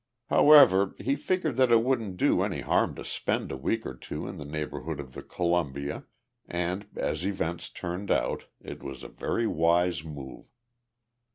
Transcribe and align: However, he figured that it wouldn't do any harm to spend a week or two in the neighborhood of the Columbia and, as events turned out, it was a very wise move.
However, 0.31 0.95
he 0.97 1.15
figured 1.15 1.57
that 1.57 1.71
it 1.71 1.83
wouldn't 1.83 2.17
do 2.17 2.41
any 2.41 2.61
harm 2.61 2.95
to 2.95 3.05
spend 3.05 3.51
a 3.51 3.55
week 3.55 3.85
or 3.85 3.93
two 3.93 4.27
in 4.27 4.37
the 4.39 4.45
neighborhood 4.45 4.99
of 4.99 5.13
the 5.13 5.21
Columbia 5.21 6.05
and, 6.47 6.87
as 6.95 7.23
events 7.23 7.69
turned 7.69 8.09
out, 8.09 8.47
it 8.59 8.81
was 8.81 9.03
a 9.03 9.07
very 9.07 9.45
wise 9.45 10.03
move. 10.03 10.47